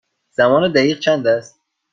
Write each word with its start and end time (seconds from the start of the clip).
زمان 0.31 0.71
دقیق 0.71 0.99
چند 0.99 1.27
است؟ 1.27 1.59